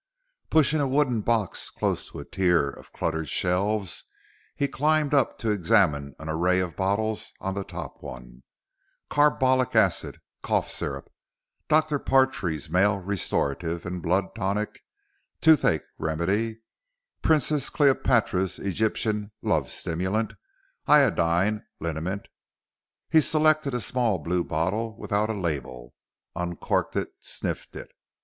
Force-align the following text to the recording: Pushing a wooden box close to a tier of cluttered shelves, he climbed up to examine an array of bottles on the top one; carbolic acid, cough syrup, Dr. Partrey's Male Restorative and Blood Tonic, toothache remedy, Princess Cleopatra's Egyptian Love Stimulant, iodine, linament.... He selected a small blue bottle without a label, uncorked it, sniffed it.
Pushing 0.49 0.79
a 0.81 0.87
wooden 0.87 1.21
box 1.21 1.69
close 1.69 2.09
to 2.09 2.17
a 2.17 2.25
tier 2.25 2.67
of 2.67 2.91
cluttered 2.91 3.29
shelves, 3.29 4.05
he 4.55 4.67
climbed 4.67 5.13
up 5.13 5.37
to 5.37 5.51
examine 5.51 6.15
an 6.17 6.27
array 6.27 6.59
of 6.59 6.75
bottles 6.75 7.31
on 7.39 7.53
the 7.53 7.63
top 7.63 8.01
one; 8.01 8.41
carbolic 9.11 9.75
acid, 9.75 10.19
cough 10.41 10.67
syrup, 10.67 11.07
Dr. 11.69 11.99
Partrey's 11.99 12.67
Male 12.67 12.97
Restorative 12.97 13.85
and 13.85 14.01
Blood 14.01 14.33
Tonic, 14.33 14.79
toothache 15.39 15.85
remedy, 15.99 16.61
Princess 17.21 17.69
Cleopatra's 17.69 18.57
Egyptian 18.57 19.31
Love 19.43 19.69
Stimulant, 19.69 20.33
iodine, 20.87 21.63
linament.... 21.79 22.25
He 23.11 23.21
selected 23.21 23.75
a 23.75 23.79
small 23.79 24.17
blue 24.17 24.43
bottle 24.43 24.97
without 24.97 25.29
a 25.29 25.33
label, 25.39 25.93
uncorked 26.35 26.95
it, 26.95 27.11
sniffed 27.19 27.75
it. 27.75 27.91